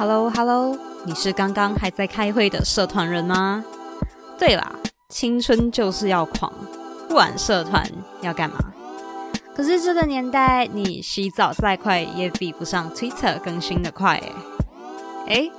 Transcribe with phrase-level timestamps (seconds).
[0.00, 3.62] Hello Hello，你是刚刚还在开会的社团人吗？
[4.38, 4.72] 对啦，
[5.10, 6.50] 青春就是要狂，
[7.06, 7.86] 不玩社团
[8.22, 8.56] 要干嘛？
[9.54, 14.32] 可是这个年代，你洗澡再快也比不上 Twitter 更新的快诶。
[15.26, 15.52] 诶，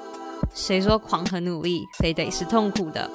[0.55, 3.07] 谁说狂和努力非得是痛苦的？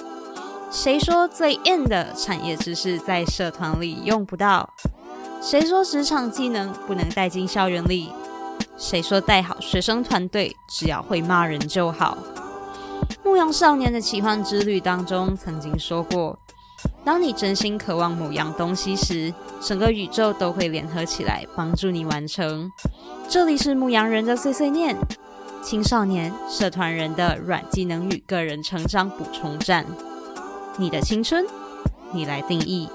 [0.70, 4.70] 谁说最硬的产业知识在社团里用不到？
[5.42, 8.12] 谁说职场技能不能带进校园里？
[8.76, 12.16] 谁说带好学生团队只要会骂人就好？
[13.24, 16.38] 牧羊少年的奇幻之旅当中曾经说过，
[17.04, 22.70] 当你真心渴望某样东西时，整个宇宙都会联合起来帮助你完成。
[23.28, 24.96] 这里是牧羊人的碎碎念，
[25.62, 29.84] 青少年社团人的软技能与个人成长补充站。
[30.76, 31.44] 你的青春，
[32.12, 32.88] 你来定义。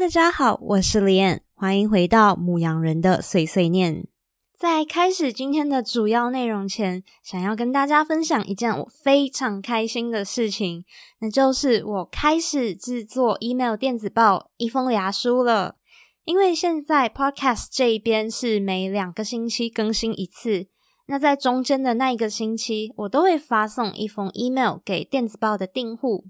[0.00, 4.06] 大家好，我是李燕，欢迎回到牧羊人的碎碎念。
[4.58, 10.84] 在开始今天的主要内容前，想要跟大家分享一件我非常开心的事情，
[11.20, 15.76] 那就是我开始制作 email 电子报一封牙书了。
[16.24, 20.66] 因为现在 podcast 这一边是每两个星期更新一次。
[21.06, 26.24] 那在中间的那一个星期，我都会发送一封 email 给电子报的订户。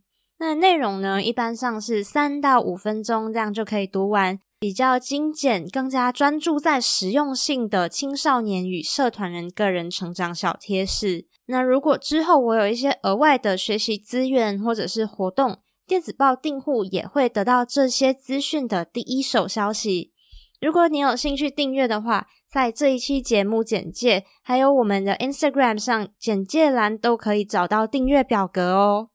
[0.45, 11.29] 那内容呢，一般上是三到五分钟，这样就可以读完，比较精简，更加专注在实用性的青少年与社团人个人成长小贴士。
[11.47, 20.13] 那如果之后我有一些额外的学习资源或者是活动，电子报订户也会得到这些资讯的第一手消息。
[20.61, 29.11] 如果你有兴趣订阅的话，在这一期节目简介，还有我们的 Instagram 上简介栏都可以找到订阅表格哦。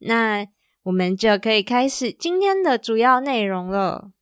[0.00, 0.44] 那
[0.86, 4.12] 我们就可以开始今天的主要内容了。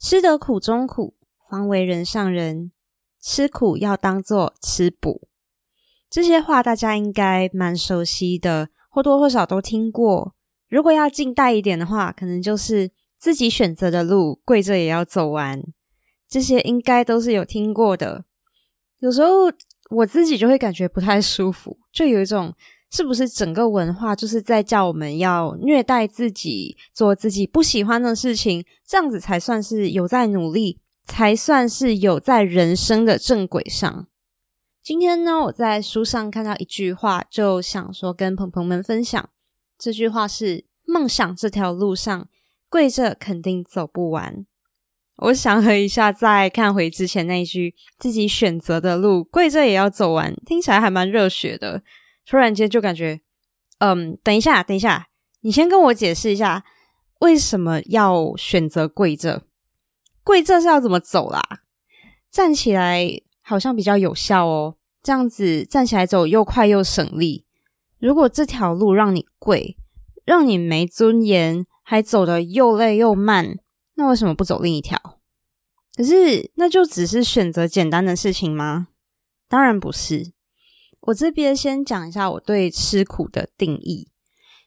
[0.00, 1.14] 吃得苦中苦，
[1.48, 2.72] 方为人上人。
[3.20, 5.28] 吃苦要当做吃补，
[6.10, 10.34] 这些话大家应该蛮熟悉的，或多或少都听过。
[10.68, 15.62] 如果要近代一点的话，可能就是自己选择的路，跪着也要走完。
[16.28, 18.24] 这些应该都是有听过的。
[18.98, 19.52] 有时候
[19.90, 22.54] 我自己就会感觉不太舒服，就有一种
[22.90, 34.06] 是不是整个文化就是在叫我们要虐待自己，做自己不喜欢的事情，这样子才算是有在努力，才算是有在人生的正轨上。
[34.82, 39.28] 今天呢，我在书上看到一句话，就想说跟朋朋们分享。
[39.78, 42.28] 这句话是：梦想这条路上，
[42.70, 44.46] 跪着肯定走不完。
[45.16, 51.82] 我想了一下，再看回之前那一句“自己选择的路，跪着也要走完”，听起来还蛮热血的。
[52.28, 53.22] 突然间就感觉，
[53.78, 55.08] 嗯，等一下，等一下，
[55.40, 56.62] 你先跟我解释一下，
[57.20, 59.44] 为什么要选择跪着？
[60.22, 61.40] 跪着是要怎么走啦？
[62.30, 63.08] 站起来
[63.40, 67.46] 好像比较有效哦，这样子站起来走又快又省力。
[67.98, 69.78] 如果这条路让你跪，
[70.26, 73.58] 让你没尊严，还走得又累又慢。
[73.94, 75.18] 那为什么不走另一条？
[75.96, 78.88] 可是那就只是选择简单的事情吗？
[79.48, 80.32] 当然不是。
[81.00, 84.08] 我这边先讲一下我对吃苦的定义。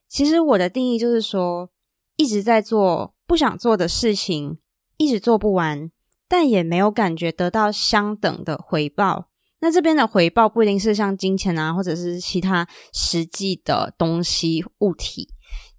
[0.07, 1.69] 其实我的定义就是说，
[2.15, 4.59] 一直在做不想做的事情，
[4.97, 5.91] 一直做不完，
[6.27, 9.29] 但也没有感觉得到相等的回报。
[9.59, 15.29] 那这边的回报不一定是像金钱啊，或者是其他实际的东西物体，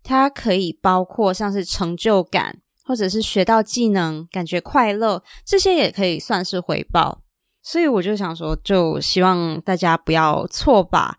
[0.02, 2.60] 它可以包括像是成就感。
[2.84, 7.22] 或者是学到技能，感觉快乐，这些也可以算是回报。
[7.62, 11.17] 所以我就想说，就希望大家不要错把，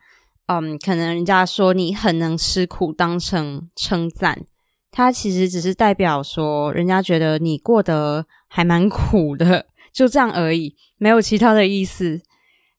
[0.47, 4.45] 嗯，可能人家说你很能吃苦当成称赞，
[4.91, 12.21] 它其实只是代表说人家觉得你过得还蛮苦的，就这样而已，没有其他的意思。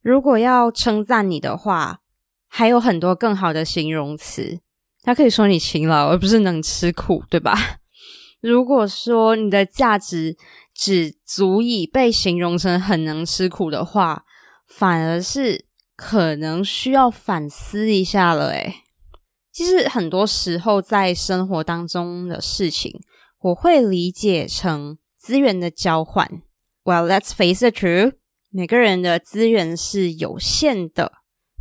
[0.03, 2.01] 如果要称赞你的话，
[2.47, 4.61] 还有很多更好的形容词，
[5.03, 7.57] 他可以说你勤劳，而不是能吃苦，对吧？
[8.43, 10.37] 如果说你的价值
[10.75, 14.25] 只足以被形容成很能吃苦的话，
[14.67, 18.51] 反而是可能需要反思一下了。
[18.51, 18.83] 诶
[19.53, 22.93] 其实很多时候在生活当中的事情，
[23.41, 26.29] 我会理解成资源的交换。
[26.83, 28.15] Well, let's face the truth，
[28.51, 31.13] 每个人的资源是有限的，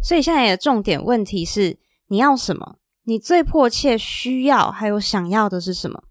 [0.01, 1.77] 所以现在的重点问题是
[2.07, 2.77] 你要什么？
[3.03, 6.03] 你最迫切需要还有想要的是什么？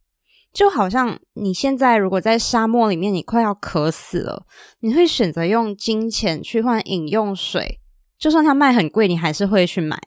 [0.52, 4.44] 就好像你现在如果在沙漠里面，你快要渴死了，
[4.81, 7.81] 你会选择用金钱去换饮用水，
[8.19, 9.99] 就算它卖很贵，你还是会去买。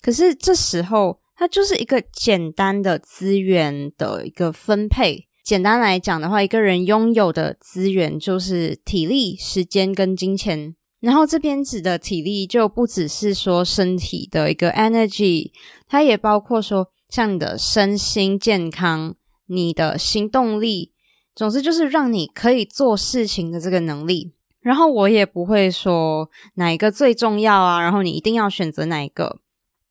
[0.00, 10.74] 可是这时候，它就是一个简单的资源的一个分配，简单来讲的话，一个人拥有的资源就是体力、时间跟金钱。
[11.00, 15.50] 然后这边指的体力就不只是说身体的一个 energy，
[15.86, 19.14] 它也包括说像你的身心健康、
[19.46, 20.92] 你的行动力，
[21.34, 24.32] 总之就是让你可以做事情的这个能力。
[24.60, 29.40] 然后我也不会说哪一个最重要啊，然后你一定要选择哪一个，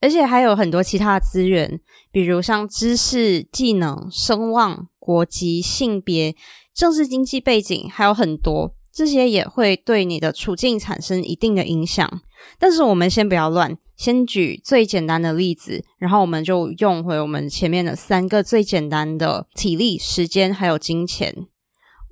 [0.02, 1.80] 而且还有很多其他的资源，
[2.12, 6.36] 比如像知识、技能、声望、国籍、性别、
[6.74, 8.74] 政治经济背景，还有很多。
[8.92, 12.22] 这些也会对你的处境产生一定的影响，
[12.58, 21.48] 但是我们先不要乱，先举最简单的例子，然后我们就用回我们前面的三个最简单的体力、时间还有金钱。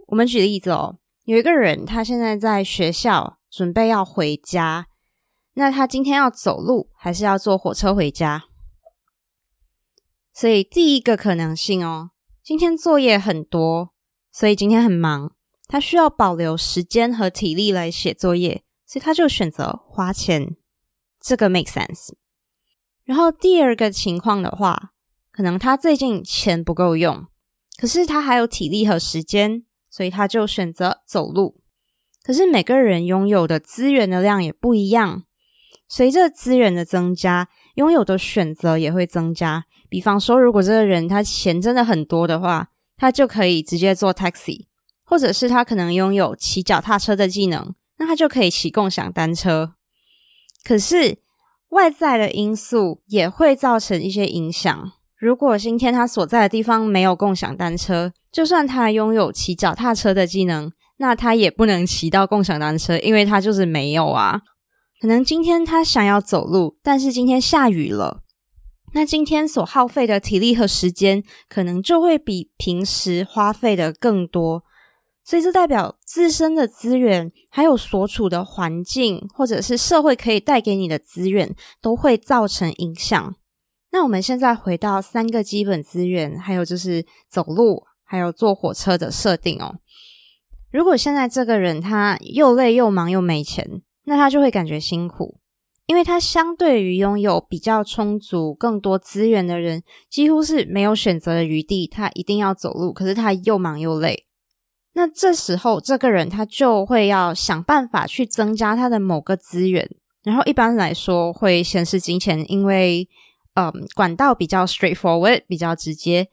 [0.08, 4.88] 我们举例子哦，有一个人他现在在学校准备要回家，
[5.54, 8.44] 那他今天要走路还是要坐火车回家？
[10.34, 12.12] 所以第一个可能性哦，
[12.44, 13.92] 今天作业很多，
[14.32, 15.34] 所以今天很忙。
[15.68, 20.58] 他需要保留时间和体力来写作业，所以他就选择花钱。
[21.22, 22.10] 这个 make sense。
[23.06, 24.92] 然后第二个情况的话，
[25.32, 27.26] 可能他最近钱不够用，
[27.78, 31.62] 可是他还有体力和时间，所以他就选择走路。
[32.22, 35.24] 可是每个人拥有的资源的量也不一样，
[35.88, 39.64] 随着资源的增加，拥有的选择也会增加。
[39.88, 44.66] 比方说，如果这个人他钱真的很多的话，他就可以直接坐 taxi。
[45.04, 49.76] 或者是他可能拥有骑脚踏车的技能，那他就可以骑共享单车。
[50.64, 51.20] 可是
[51.70, 54.92] 外在的因素也会造成一些影响。
[55.20, 64.42] 如果今天他所在的地方没有共享单车，就算他拥有骑脚踏车的技能，那他也不能骑到共享单车，因为他就是没有啊。
[65.00, 68.24] 可能今天他想要走路，但是今天下雨了，
[68.96, 74.64] 那今天所耗费的体力和时间，可能就会比平时花费的更多。
[75.32, 83.34] 所以这代表自身的资源，还有所处的环境，或者是社会可以带给你的资源，都会造成影响。
[83.94, 89.78] 那我们现在回到三个基本资源，还有就是走路，还有坐火车的设定哦。
[90.70, 95.38] 如果现在这个人他又累又忙又没钱，那他就会感觉辛苦，
[95.86, 101.88] 因为他相对于拥有比较充足、更多资源的人，几乎是没有选择的余地。
[101.88, 104.26] 他一定要走路，可是他又忙又累。
[104.94, 109.90] 那这时候，这个人他就会要想办法去增加他的某个资源，
[110.24, 113.08] 然后一般来说会先是金钱，因为
[113.54, 116.28] 嗯管道比较 straightforward，比较直接。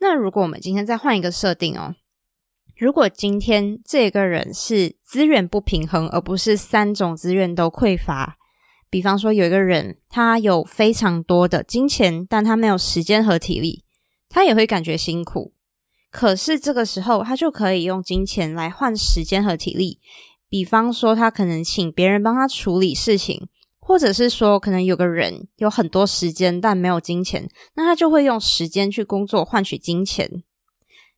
[0.00, 1.94] 那如果我们今天再换一个设定哦，
[2.76, 8.36] 如果今天这个人是资源不平衡，而不是三种资源都匮乏，
[8.88, 13.84] 比方说有一个人他有非常多的金钱，但他没有时间和体力，
[14.28, 15.52] 他也会感觉辛苦。
[16.14, 19.98] 可是这个时候，他就可以用金钱来换时间和体力。
[20.48, 23.48] 比方说，他可能请别人帮他处理事情，
[23.80, 30.44] 或者是说，可能有个人有很多时间但没有金钱，那他就会用时间去工作换取金钱。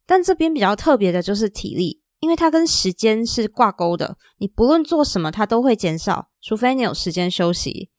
[0.06, 7.90] 但这边比较特别的就是体力，因为它跟时间是挂钩的，你不论做什么，它都会减少，除非你有时间休息。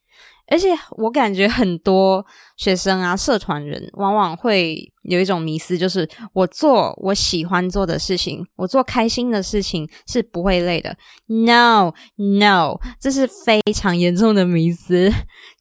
[0.50, 10.96] 而且我感觉很多学生啊，社团人往往会有一种迷思，就是我做我喜欢做的事情，我做开心的事情是不会累的。
[11.28, 15.12] No，No，这是非常严重的迷思，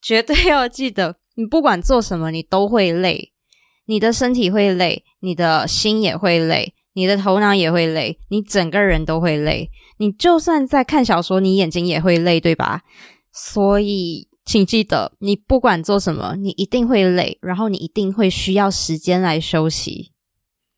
[0.01, 3.33] 绝对要记得，你不管做什么，你都会累，
[3.87, 9.69] 你的身体会累，你的心也会累，你的头脑也会累，你整个人都会累。
[9.99, 12.83] 你就算在看小说，你眼睛也会累，对吧？
[13.33, 14.29] 所以。
[14.47, 20.13] 请记得，你不管做什么，你一定会累，然后你一定会需要时间来休息。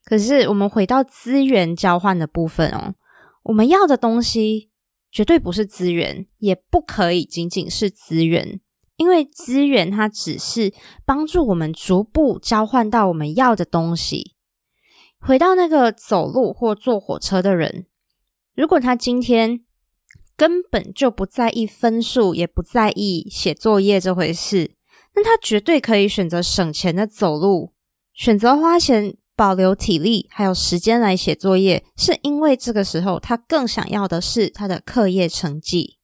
[0.06, 2.94] 可是，我们回到资源交换的部分哦，
[3.42, 4.70] 我们要的东西
[5.12, 8.58] 绝对不是资源，也不可以仅仅是资源，
[8.96, 10.72] 因为资源它只是
[11.04, 14.34] 帮助我们逐步交换到我们要的东西。
[15.20, 17.84] 回到那个走路或坐火车的人，
[18.54, 19.60] 如果他今天。
[20.38, 24.70] 根本就不在意分数，也不在意写作业这回事。
[25.16, 27.72] 那他绝对可以选择省钱的走路，
[28.14, 35.98] 选择花钱保留体力还有时间来写作业，是因为这个时候他更想要的是他的课业成绩。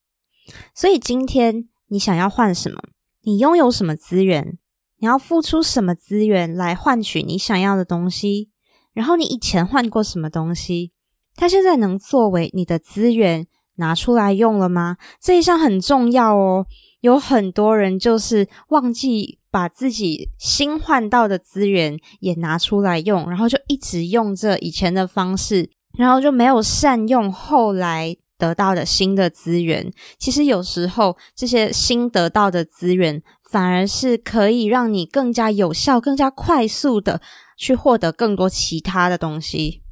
[0.75, 2.83] 所以今天你想要换什么？
[3.23, 4.59] 你拥有什么资源？
[4.99, 8.51] 你要付出什么资源来换取你想要的东西？
[8.93, 10.93] 然后你以前换过什么东西？
[11.37, 13.47] 它现在能作为你的资源？
[13.77, 14.97] 拿出来用了吗？
[15.21, 16.67] 这一项很重要哦。
[17.01, 29.93] 有很多人就是忘记把自己新换到的资源也拿出来用，然后就一直用着以前的方式，然后就没有善用后来得到的新的资源。
[30.19, 37.21] 其实有时候这些新得到的资源，反而是可以让你更加有效、更加快速的
[37.59, 39.83] 去获得更多其他的东西。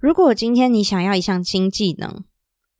[0.00, 2.24] 如果今天你想要一项新技能，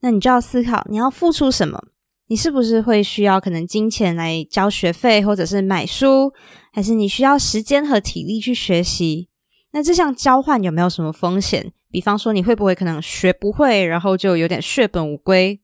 [0.02, 1.82] 那你就要思考你要付出什么。
[2.26, 6.32] 你是不是会需要可能金钱来交学费，或者是买书，
[6.72, 9.28] 还是你需要时间和体力去学习？
[9.72, 11.72] 那这项交换有没有什么风险？
[11.90, 15.60] 比方说你会不会可能学不会，然后就有点血本无归？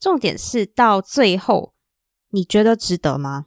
[0.00, 1.74] 重点是到最后，
[2.30, 3.46] 你觉得值得吗？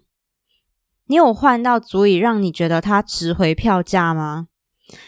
[1.06, 4.48] 你有换到足以让你觉得它值回票价吗？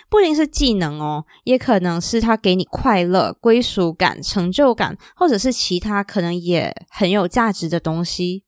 [0.09, 8.43] 不一定是技能哦，也可能是他给你快乐、归属感、成就感，或者是其他可能也很有价值的东西。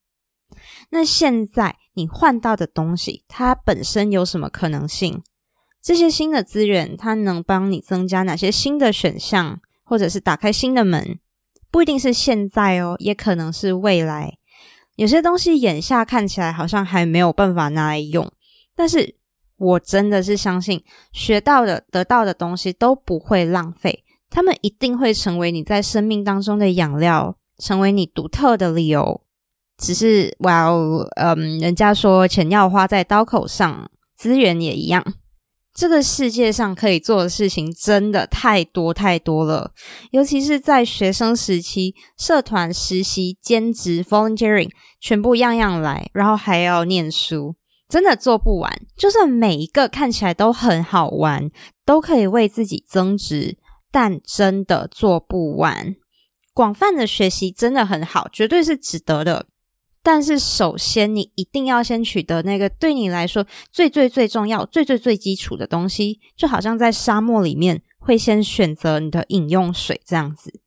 [0.89, 5.23] 那现在你换到的东西，它本身有什么可能性？
[5.81, 11.17] 这些新的资源，它能帮你增加哪些新的选项，或者是打开新的门？
[11.71, 14.37] 不一定是现在哦，也可能是未来。
[14.97, 18.29] 有些东西眼下看起来好像还没有办法拿来用，
[18.75, 19.15] 但是。
[19.61, 29.21] 我真的是相信，学到的、得到的东西都不会浪费，他们一定会成为你在生命当中的养料，成为你独特的理由。
[29.77, 35.05] 只是，哇哦，嗯，人家说钱要花在刀口上，资源也一样。
[35.73, 39.71] 这个世界上可以做的事情真的太多太多了，
[40.11, 47.55] 尤其是在学生时期，社团、实习、兼职、volunteering，全部样样来，然后还要念书。
[47.91, 51.51] 真的做不完，就算每一个看起来都很好玩，
[51.85, 53.57] 都可以为自己增值，
[53.91, 55.97] 但真的做不完。
[56.53, 59.45] 广泛的学习真的很好，绝对是值得的。
[60.01, 70.61] 但是首先，你一定要先取得那个对你来说最最最重要、最最最基础的东西，就好像在沙漠里面会先选择你的饮用水这样子。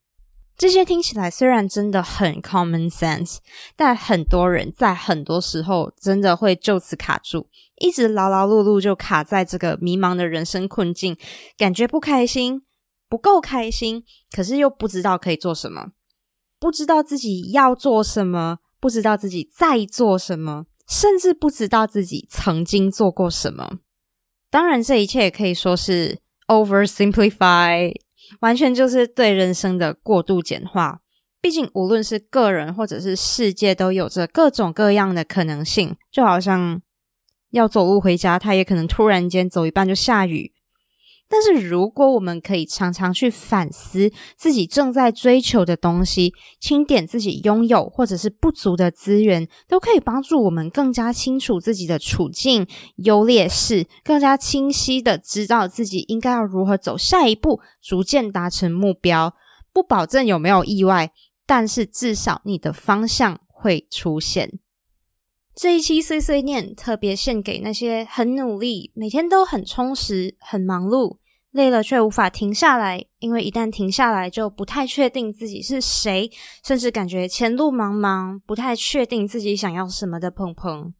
[0.57, 3.39] 这些听起来虽然真的很 common sense，
[3.75, 7.49] 但很多人在很多时候真的会就此卡住，
[7.81, 11.17] 一直劳劳碌碌就卡在这个迷茫的人生困境，
[11.57, 12.63] 感觉不开心，
[13.09, 15.89] 不够开心，可是又不知道可以做什么，
[16.61, 23.79] 不知道自己要做什么，不知道自己在做什么，甚至不知道自己曾经做过什么。
[24.51, 27.93] 当然，这一切也可以说是 oversimplify。
[28.41, 31.01] 完全就是对人生的过度简化。
[31.41, 35.95] 毕竟，无论是个人或者是世界，都有着各种各样的可能性。
[36.11, 36.81] 就好像
[37.51, 40.54] 要走路回家，他也可能突然间走一半就下雨。
[41.27, 52.67] 但是，如果我们可以常常去反思自己正在追求的东西，清点自己拥有或者是不足的资源，都可以帮助我们更加清楚自己的处境
[52.97, 59.35] 优劣势，更加清晰的知道自己应该要如何走下一步，逐渐达成目标。
[59.73, 61.11] 不保证有没有意外，
[61.47, 64.61] 但是至少你的方向会出现。
[65.55, 71.19] 这一期碎碎念特别献给那些很努力、每天都很充实、很忙碌、
[71.53, 76.29] 累了却无法停下来，因为一旦停下来就不太确定自己是谁，
[76.65, 80.93] 甚至感觉前路茫茫、不太确定自己想要什么的鹏鹏。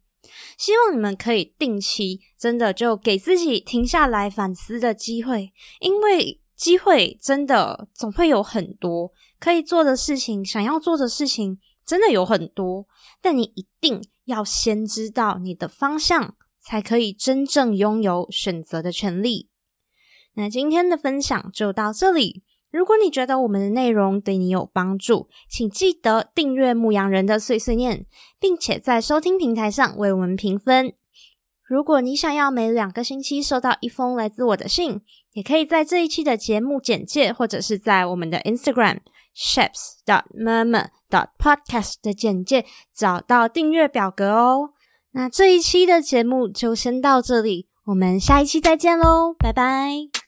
[0.57, 12.85] 希望你们可以定期真的就给自己停下来反思的机会，因为机会真的总会有很多可以做的事情，想要做的事情真的有很多，
[13.21, 14.01] 但你一定。
[14.25, 19.49] 要先知道你的方向，才可以真正拥有选择的权利。
[20.33, 22.43] 那今天的分享就到这里。
[22.69, 28.05] 如果你觉得我们的内容对你有帮助，请记得订阅牧羊人的碎碎念，
[28.37, 30.93] 并且在收听平台上为我们评分。
[31.63, 35.01] 如果你想要每两个星期收到一封来自我的信，
[35.31, 38.99] 也可以在这一期的节目简介，或者是在我们的 Instagram。
[39.35, 39.99] Shapes.
[40.05, 40.87] dot mama.
[41.09, 42.65] dot podcast 的简介
[42.95, 44.69] 找到订阅表格哦。
[45.11, 50.24] 那这一期的节目就先到这里，我们下一期再见喽，拜拜。